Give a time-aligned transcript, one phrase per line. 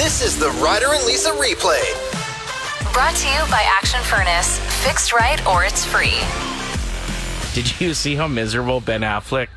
[0.00, 1.84] This is the Ryder and Lisa replay.
[2.94, 4.58] Brought to you by Action Furnace.
[4.82, 6.18] Fixed right or it's free.
[7.52, 9.48] Did you see how miserable Ben Affleck,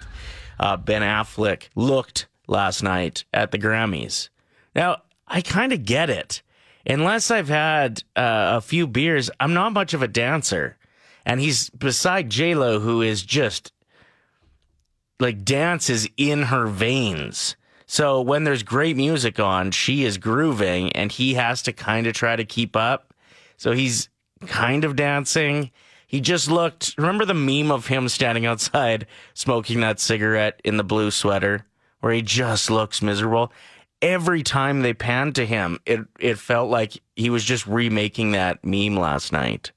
[0.59, 4.27] uh, Ben Affleck looked last night at the Grammys?
[4.75, 6.41] Now, I kind of get it.
[6.85, 10.75] Unless I've had uh, a few beers, I'm not much of a dancer.
[11.25, 13.71] And he's beside J Lo, who is just
[15.21, 17.55] like dances in her veins.
[17.85, 22.13] So when there's great music on, she is grooving, and he has to kind of
[22.13, 23.13] try to keep up.
[23.57, 24.09] So he's
[24.45, 25.71] kind of dancing.
[26.07, 26.95] He just looked.
[26.97, 31.65] Remember the meme of him standing outside smoking that cigarette in the blue sweater,
[31.99, 33.51] where he just looks miserable.
[34.01, 38.63] Every time they panned to him, it it felt like he was just remaking that
[38.63, 39.71] meme last night.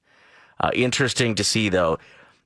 [0.60, 1.98] Uh, interesting to see, though.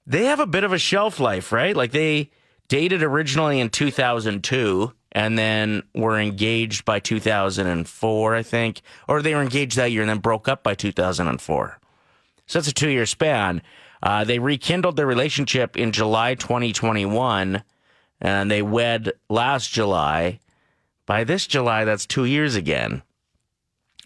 [0.07, 1.77] They have a bit of a shelf life, right?
[1.77, 2.30] Like they
[2.69, 9.43] dated originally in 2002 and then were engaged by 2004, I think, or they were
[9.43, 11.79] engaged that year and then broke up by 2004.
[12.47, 13.63] So that's a two year span.
[14.02, 17.63] Uh, they rekindled their relationship in July 2021
[18.21, 20.41] and they wed last July.
[21.07, 23.02] By this July, that's two years again.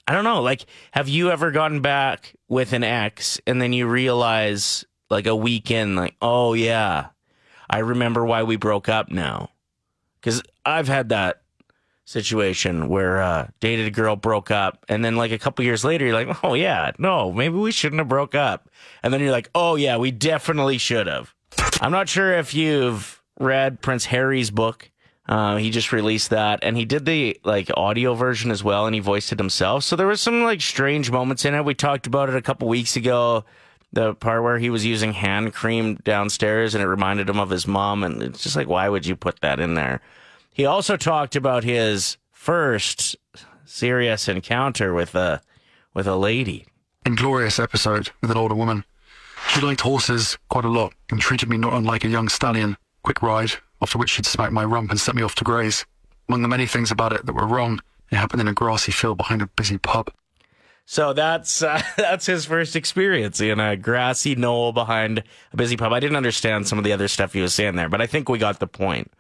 [0.07, 0.43] I don't know.
[0.43, 5.37] Like, have you ever gotten back with an ex and then you realize, like, a
[5.37, 7.09] weekend, like, oh, yeah,
[7.69, 9.51] I remember why we broke up now?
[10.25, 11.43] Because I've had that
[12.07, 16.07] situation where uh, dated a girl broke up and then like a couple years later
[16.07, 18.71] you're like oh yeah no maybe we shouldn't have broke up.
[19.03, 21.35] And then you're like oh yeah we definitely should have.
[21.83, 24.91] I'm not sure if you've read prince harry's book.
[25.27, 28.95] Uh, he just released that and he did the like audio version as well and
[28.95, 29.85] he voiced it himself.
[29.85, 31.65] So there was some like strange moments in it.
[31.67, 33.45] We talked about it a couple weeks ago
[33.95, 37.67] the part where he was using hand cream downstairs and it reminded him of his
[37.67, 40.01] mom and it's just like why would you put that in there
[40.55, 43.17] he also talked about his first
[43.65, 45.41] serious encounter with a
[45.95, 46.67] with a lady.
[47.05, 48.85] Inglorious episode with an older woman.
[49.49, 52.77] She liked horses quite a lot and treated me not unlike a young stallion.
[53.03, 53.53] Quick ride,
[53.83, 55.85] after which she'd smack my rump and set me off to graze.
[56.29, 59.19] Among the many things about it that were wrong, it happened in a grassy field
[59.19, 60.11] behind a busy pub.
[60.87, 65.23] So that's uh, that's his first experience in a grassy knoll behind
[65.53, 65.93] a busy pub.
[65.93, 68.29] I didn't understand some of the other stuff he was saying there, but I think
[68.29, 69.13] we got the point.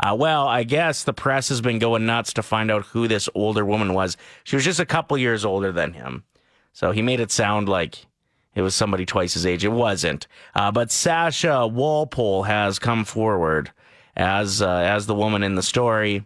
[0.00, 3.28] Uh, well, I guess the press has been going nuts to find out who this
[3.34, 4.16] older woman was.
[4.42, 6.24] She was just a couple years older than him.
[6.72, 8.06] So he made it sound like
[8.54, 9.64] it was somebody twice his age.
[9.64, 10.26] It wasn't.
[10.54, 13.70] Uh, but Sasha Walpole has come forward
[14.16, 16.24] as uh, as the woman in the story.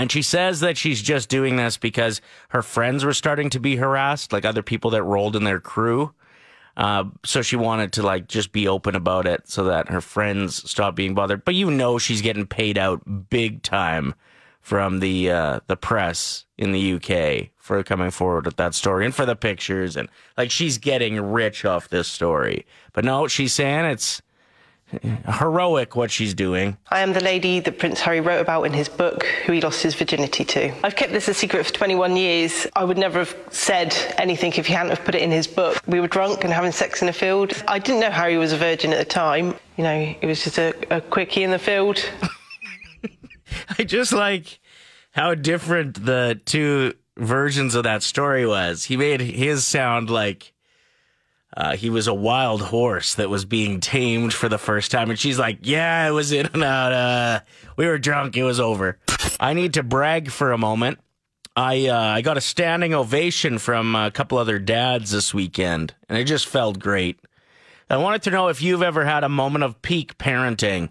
[0.00, 3.76] And she says that she's just doing this because her friends were starting to be
[3.76, 6.14] harassed, like other people that rolled in their crew.
[6.74, 10.70] Uh, so she wanted to like just be open about it so that her friends
[10.70, 11.44] stop being bothered.
[11.44, 14.14] But you know she's getting paid out big time
[14.62, 19.14] from the uh, the press in the UK for coming forward with that story and
[19.14, 20.08] for the pictures and
[20.38, 22.64] like she's getting rich off this story.
[22.94, 24.22] But no, she's saying it's
[25.28, 26.76] heroic what she's doing.
[26.90, 29.82] I am the lady that Prince Harry wrote about in his book, who he lost
[29.82, 30.72] his virginity to.
[30.84, 32.66] I've kept this a secret for 21 years.
[32.74, 35.80] I would never have said anything if he hadn't have put it in his book.
[35.86, 37.52] We were drunk and having sex in a field.
[37.68, 39.54] I didn't know Harry was a virgin at the time.
[39.76, 42.04] You know, it was just a, a quickie in the field.
[43.78, 44.60] I just like
[45.12, 48.84] how different the two versions of that story was.
[48.84, 50.52] He made his sound like
[51.56, 55.10] uh, he was a wild horse that was being tamed for the first time.
[55.10, 56.92] And she's like, Yeah, it was in and out.
[56.92, 57.40] Uh,
[57.76, 58.36] we were drunk.
[58.36, 58.98] It was over.
[59.40, 60.98] I need to brag for a moment.
[61.56, 66.16] I uh, I got a standing ovation from a couple other dads this weekend, and
[66.16, 67.18] it just felt great.
[67.88, 70.90] I wanted to know if you've ever had a moment of peak parenting.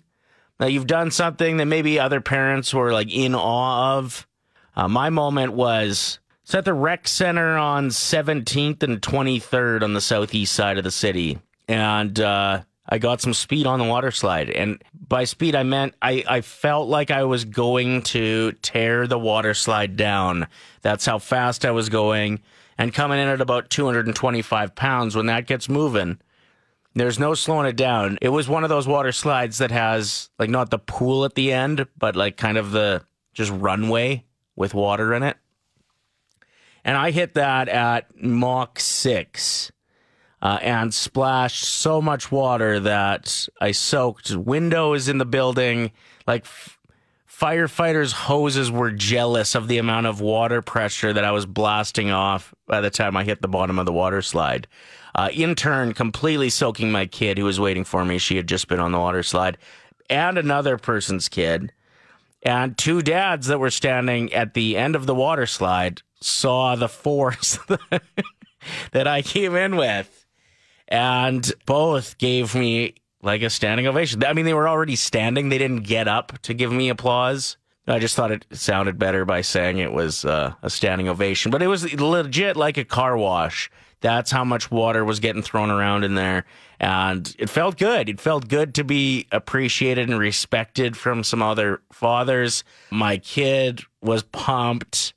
[0.58, 4.28] That you've done something that maybe other parents were like in awe of.
[4.76, 6.20] Uh, my moment was
[6.50, 10.90] it's at the rec center on 17th and 23rd on the southeast side of the
[10.90, 11.38] city.
[11.68, 14.50] And uh, I got some speed on the water slide.
[14.50, 19.20] And by speed, I meant I, I felt like I was going to tear the
[19.20, 20.48] water slide down.
[20.82, 22.42] That's how fast I was going.
[22.80, 26.18] And coming in at about 225 pounds, when that gets moving,
[26.96, 28.18] there's no slowing it down.
[28.24, 31.54] It was one of those water slides that has, like, not the pool at the
[31.54, 33.04] end, but like kind of the
[33.36, 34.26] just runway
[34.56, 35.38] with water in it
[36.84, 39.72] and I hit that at Mach 6
[40.42, 45.92] uh, and splashed so much water that I soaked windows in the building.
[46.26, 46.80] Like f-
[47.28, 52.54] firefighters' hoses were jealous of the amount of water pressure that I was blasting off
[52.68, 54.68] by the time I hit the bottom of the water slide.
[55.16, 58.18] Uh, intern completely soaking my kid who was waiting for me.
[58.18, 59.58] She had just been on the water slide,
[60.10, 61.74] and another person's kid
[62.44, 66.90] and two dads that were standing at the end of the water slide saw the
[66.90, 67.60] force
[68.92, 70.26] that I came in with.
[70.88, 74.24] And both gave me like a standing ovation.
[74.24, 75.50] I mean, they were already standing.
[75.50, 77.58] They didn't get up to give me applause.
[77.88, 81.62] I just thought it sounded better by saying it was uh, a standing ovation, but
[81.62, 83.72] it was legit like a car wash.
[84.02, 86.46] That's how much water was getting thrown around in there.
[86.80, 88.08] And it felt good.
[88.08, 92.64] It felt good to be appreciated and respected from some other fathers.
[92.92, 95.14] My kid was pumped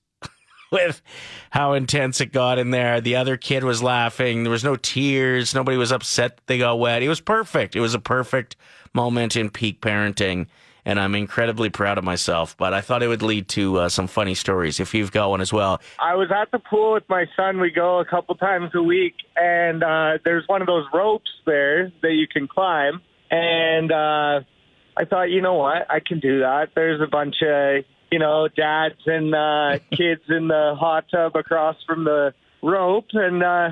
[0.72, 1.02] with
[1.50, 3.00] how intense it got in there.
[3.00, 4.42] The other kid was laughing.
[4.42, 5.54] There was no tears.
[5.54, 7.02] Nobody was upset they got wet.
[7.02, 7.76] It was perfect.
[7.76, 8.56] It was a perfect
[8.92, 10.46] moment in peak parenting.
[10.84, 12.56] And I'm incredibly proud of myself.
[12.56, 15.40] But I thought it would lead to uh, some funny stories if you've got one
[15.40, 15.80] as well.
[16.00, 17.60] I was at the pool with my son.
[17.60, 21.92] We go a couple times a week, and uh, there's one of those ropes there
[22.02, 23.00] that you can climb.
[23.30, 24.40] And uh,
[24.96, 26.70] I thought, you know what, I can do that.
[26.74, 31.76] There's a bunch of, you know, dads and uh, kids in the hot tub across
[31.86, 32.32] from the
[32.62, 33.70] rope, and uh,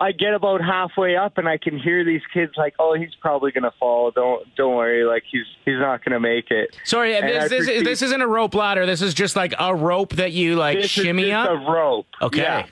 [0.00, 3.50] I get about halfway up, and I can hear these kids like, "Oh, he's probably
[3.50, 4.12] gonna fall.
[4.12, 5.04] Don't don't worry.
[5.04, 8.28] Like he's he's not gonna make it." Sorry, And this, this, proceed- this isn't a
[8.28, 8.86] rope ladder.
[8.86, 11.60] This is just like a rope that you like this shimmy is just up.
[11.66, 12.06] a rope.
[12.22, 12.42] Okay.
[12.42, 12.66] Yeah.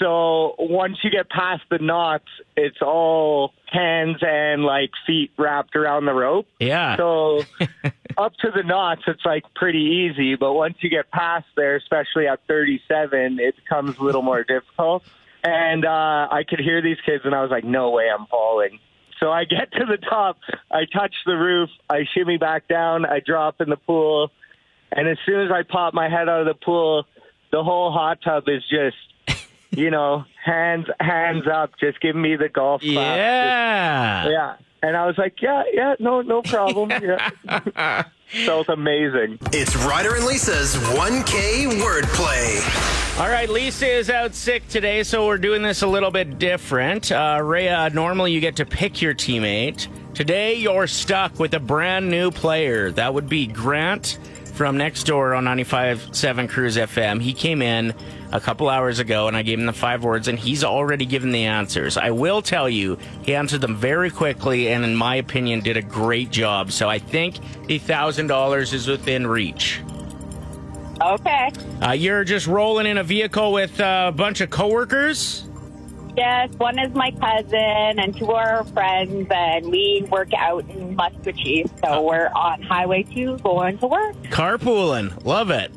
[0.00, 2.24] So once you get past the knots,
[2.56, 6.46] it's all hands and like feet wrapped around the rope.
[6.58, 6.96] yeah.
[6.96, 7.42] So
[8.16, 10.36] up to the knots, it's like pretty easy.
[10.36, 15.02] But once you get past there, especially at 37, it becomes a little more difficult.
[15.44, 18.78] And uh, I could hear these kids, and I was like, no way, I'm falling.
[19.18, 20.38] So I get to the top,
[20.70, 24.30] I touch the roof, I shimmy back down, I drop in the pool,
[24.90, 27.06] and as soon as I pop my head out of the pool,
[27.52, 28.96] the whole hot tub is just,
[29.70, 33.16] you know, hands hands up, just give me the golf clap.
[33.16, 34.22] yeah.
[34.24, 34.54] Just- yeah.
[34.82, 36.90] And I was like, yeah, yeah, no, no problem.
[37.02, 38.04] Yeah.
[38.46, 39.38] Felt amazing.
[39.52, 43.20] It's Ryder and Lisa's 1K wordplay.
[43.20, 47.12] All right, Lisa is out sick today, so we're doing this a little bit different.
[47.12, 49.86] Uh, Rhea, normally you get to pick your teammate.
[50.14, 52.90] Today you're stuck with a brand new player.
[52.92, 54.18] That would be Grant
[54.54, 57.20] from next door on 95.7 Cruise FM.
[57.20, 57.92] He came in
[58.32, 61.30] a couple hours ago and I gave him the five words and he's already given
[61.30, 61.96] the answers.
[61.96, 65.82] I will tell you, he answered them very quickly and in my opinion did a
[65.82, 66.72] great job.
[66.72, 67.36] So I think
[67.66, 69.82] the $1,000 is within reach.
[71.00, 71.50] Okay.
[71.82, 75.44] Uh, you're just rolling in a vehicle with uh, a bunch of coworkers.
[76.16, 80.94] Yes, one is my cousin and two are our friends, and we work out in
[80.94, 81.70] Musquatchie.
[81.82, 84.14] So we're on Highway 2 going to work.
[84.24, 85.24] Carpooling.
[85.24, 85.72] Love it.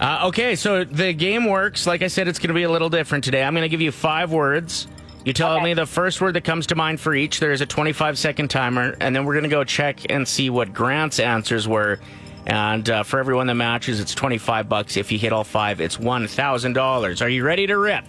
[0.00, 1.86] Uh, okay, so the game works.
[1.86, 3.42] Like I said, it's going to be a little different today.
[3.42, 4.86] I'm going to give you five words.
[5.24, 5.64] You tell Okay.
[5.64, 7.40] me the first word that comes to mind for each.
[7.40, 10.50] There is a 25 second timer, and then we're going to go check and see
[10.50, 11.98] what Grant's answers were.
[12.46, 14.96] And uh, for everyone that matches, it's 25 bucks.
[14.96, 17.22] If you hit all five, it's $1,000.
[17.22, 18.04] Are you ready to rip?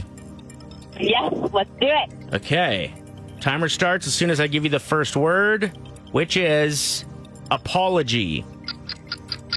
[0.99, 2.33] Yes, let's do it.
[2.35, 2.93] Okay.
[3.39, 5.71] Timer starts as soon as I give you the first word,
[6.11, 7.05] which is
[7.49, 8.43] apology,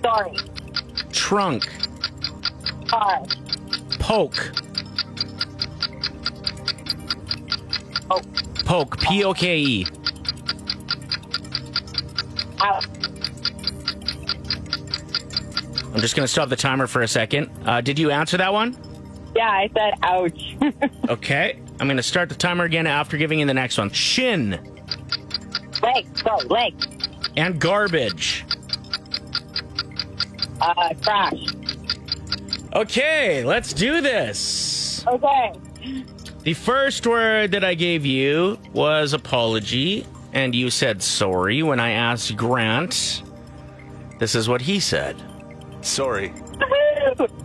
[0.02, 0.34] Sorry.
[1.12, 1.68] trunk,
[2.90, 3.24] Car.
[3.98, 4.52] poke,
[8.10, 8.20] Oh,
[8.64, 9.86] poke, P O K E.
[12.62, 12.84] out.
[15.94, 17.50] I'm just going to stop the timer for a second.
[17.64, 18.76] Uh, did you answer that one?
[19.34, 20.56] Yeah, I said ouch.
[21.08, 21.58] Okay.
[21.80, 23.90] I'm going to start the timer again after giving you the next one.
[23.90, 24.50] Shin
[25.82, 26.06] leg.
[26.22, 26.36] Go.
[26.48, 26.74] leg.
[27.36, 28.44] and garbage.
[30.60, 31.46] Uh, crash.
[32.74, 35.04] Okay, let's do this.
[35.06, 35.52] Okay.
[36.42, 41.90] The first word that I gave you was apology, and you said sorry when I
[41.90, 43.22] asked Grant.
[44.18, 45.16] This is what he said.
[45.80, 46.32] Sorry.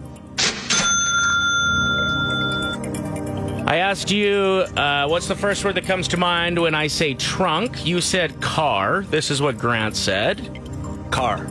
[3.67, 7.15] I asked you, uh, what's the first word that comes to mind when I say
[7.15, 7.83] trunk?
[7.83, 9.01] You said car.
[9.09, 10.61] This is what Grant said.
[11.09, 11.47] Car.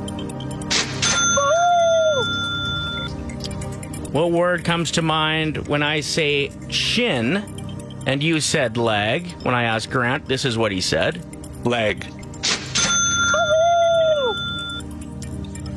[4.14, 7.38] What word comes to mind when I say shin?
[8.06, 9.26] And you said leg.
[9.42, 11.20] When I asked Grant, this is what he said.
[11.66, 12.04] Leg.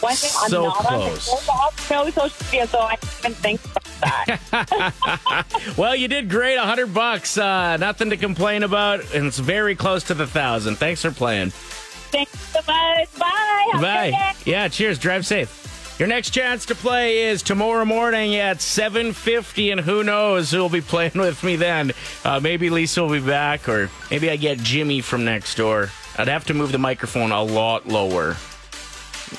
[0.00, 1.28] One thing I'm So not close.
[1.28, 3.60] on Facebook, no social media, so I didn't even think
[5.76, 6.56] Well, you did great.
[6.56, 7.36] A hundred bucks.
[7.38, 10.76] Uh, nothing to complain about, and it's very close to the thousand.
[10.76, 11.50] Thanks for playing.
[11.50, 13.18] Thanks so much.
[13.18, 13.68] Bye.
[13.72, 14.34] Have Bye.
[14.44, 14.98] Yeah, cheers.
[14.98, 15.96] Drive safe.
[15.98, 20.70] Your next chance to play is tomorrow morning at 7.50, and who knows who will
[20.70, 21.92] be playing with me then.
[22.24, 25.90] Uh, maybe Lisa will be back, or maybe I get Jimmy from next door.
[26.16, 28.36] I'd have to move the microphone a lot lower.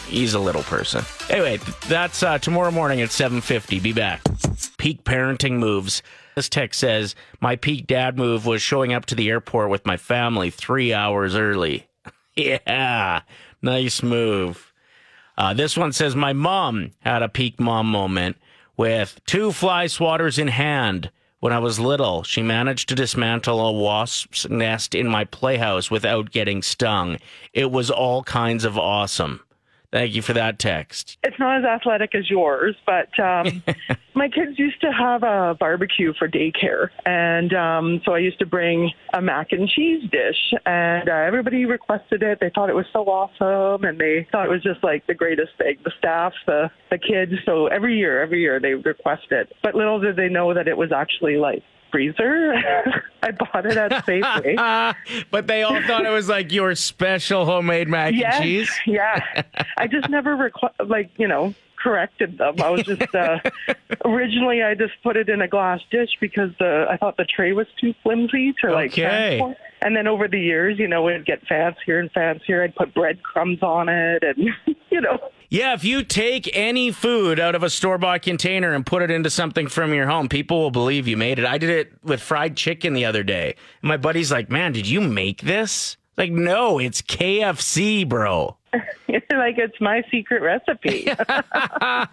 [0.07, 1.03] He's a little person.
[1.29, 1.57] Anyway,
[1.87, 3.81] that's uh, tomorrow morning at 7.50.
[3.81, 4.21] Be back.
[4.77, 6.01] Peak parenting moves.
[6.35, 9.97] This text says, my peak dad move was showing up to the airport with my
[9.97, 11.87] family three hours early.
[12.35, 13.21] yeah,
[13.61, 14.71] nice move.
[15.37, 18.37] Uh, this one says, my mom had a peak mom moment
[18.77, 21.11] with two fly swatters in hand.
[21.39, 26.29] When I was little, she managed to dismantle a wasp's nest in my playhouse without
[26.29, 27.17] getting stung.
[27.51, 29.41] It was all kinds of awesome.
[29.91, 31.17] Thank you for that text.
[31.23, 33.61] it's not as athletic as yours, but um,
[34.13, 38.45] my kids used to have a barbecue for daycare, and um, so I used to
[38.45, 42.39] bring a mac and cheese dish, and uh, everybody requested it.
[42.39, 45.51] They thought it was so awesome, and they thought it was just like the greatest
[45.57, 45.77] thing.
[45.83, 47.33] The staff, the the kids.
[47.45, 49.51] So every year, every year they request it.
[49.61, 52.53] But little did they know that it was actually like freezer.
[53.23, 54.95] I bought it at Safeway.
[55.31, 58.71] but they all thought it was like your special homemade mac Yes, and cheese.
[58.85, 59.43] yeah.
[59.77, 62.55] I just never requ- like you know corrected them.
[62.61, 63.39] I was just uh,
[64.05, 67.53] originally I just put it in a glass dish because the I thought the tray
[67.53, 69.01] was too flimsy to like Okay.
[69.37, 69.57] transport.
[69.83, 72.63] And then over the years, you know, it'd get fancier and fancier.
[72.63, 74.49] I'd put breadcrumbs on it, and
[74.91, 75.17] you know,
[75.51, 79.11] Yeah, if you take any food out of a store bought container and put it
[79.11, 81.45] into something from your home, people will believe you made it.
[81.45, 83.55] I did it with fried chicken the other day.
[83.81, 85.97] And my buddy's like, Man, did you make this?
[86.15, 88.55] Like, no, it's KFC, bro.
[88.73, 91.03] like it's my secret recipe.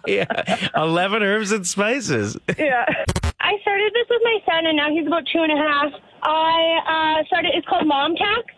[0.05, 0.69] yeah.
[0.75, 2.37] 11 herbs and spices.
[2.57, 2.85] yeah.
[3.39, 5.93] I started this with my son, and now he's about two and a half.
[6.23, 7.51] I uh, started.
[7.55, 8.48] It's called Mom Tax.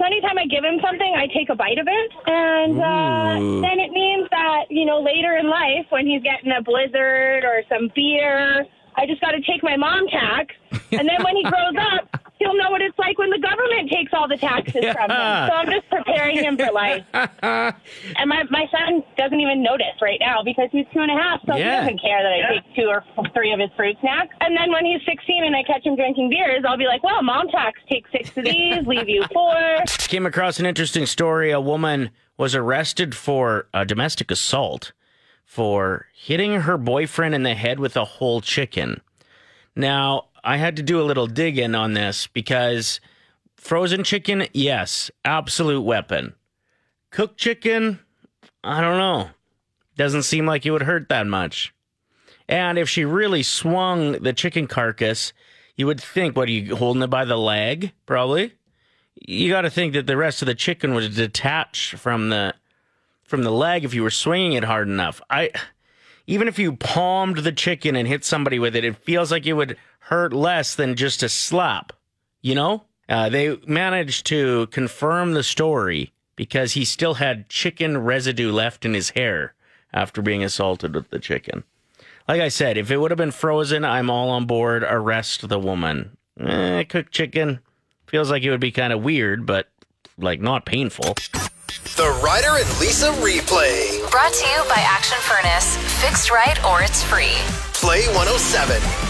[0.00, 3.78] So anytime I give him something, I take a bite of it, and uh, then
[3.78, 7.90] it means that you know later in life, when he's getting a blizzard or some
[7.94, 8.64] beer,
[8.96, 12.56] I just got to take my Mom Tax, and then when he grows up, he'll
[12.56, 15.48] know what it's like when the government takes all the taxes from him.
[15.48, 17.04] So I'm just preparing him for life.
[18.16, 21.40] And my, my son doesn't even notice right now because he's two and a half,
[21.46, 21.80] so Yeah.
[21.84, 24.34] he doesn't care that I take two or three of his fruit snacks.
[24.40, 27.22] And then when he's 16 and I catch him drinking beers, I'll be like, well,
[27.22, 29.54] mom tax, take six of these, leave you four.
[30.08, 31.50] Came across an interesting story.
[31.50, 34.92] A woman was arrested for a domestic assault
[35.44, 39.00] for hitting her boyfriend in the head with a whole chicken.
[39.76, 43.00] Now, I had to do a little digging on this because
[43.56, 46.34] frozen chicken, yes, absolute weapon.
[47.10, 47.98] Cooked chicken,
[48.62, 49.30] I don't know.
[49.96, 51.74] Doesn't seem like it would hurt that much.
[52.50, 55.32] And if she really swung the chicken carcass,
[55.76, 57.92] you would think, what are you holding it by the leg?
[58.04, 58.52] Probably
[59.20, 62.54] you got to think that the rest of the chicken was detached from the
[63.22, 65.20] from the leg if you were swinging it hard enough.
[65.30, 65.50] I
[66.26, 69.52] even if you palmed the chicken and hit somebody with it, it feels like it
[69.52, 71.92] would hurt less than just a slap.
[72.42, 78.50] You know, uh, they managed to confirm the story because he still had chicken residue
[78.50, 79.54] left in his hair
[79.92, 81.64] after being assaulted with the chicken.
[82.30, 84.84] Like I said, if it would have been frozen, I'm all on board.
[84.84, 86.16] Arrest the woman.
[86.38, 87.58] Eh, cooked chicken
[88.06, 89.66] feels like it would be kind of weird, but
[90.16, 91.14] like not painful.
[91.96, 94.08] The Ryder and Lisa replay.
[94.12, 95.76] Brought to you by Action Furnace.
[96.00, 97.34] Fixed right or it's free.
[97.74, 99.09] Play 107.